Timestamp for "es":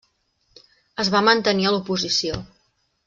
1.03-1.11